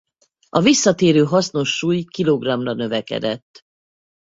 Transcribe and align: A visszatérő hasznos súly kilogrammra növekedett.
A 0.49 0.59
visszatérő 0.61 1.23
hasznos 1.23 1.69
súly 1.77 2.03
kilogrammra 2.03 2.73
növekedett. 2.73 3.65